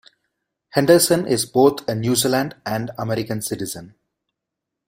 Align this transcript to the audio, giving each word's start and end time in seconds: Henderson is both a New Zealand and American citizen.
Henderson 0.71 1.27
is 1.27 1.45
both 1.45 1.87
a 1.87 1.93
New 1.93 2.15
Zealand 2.15 2.55
and 2.65 2.89
American 2.97 3.39
citizen. 3.43 3.93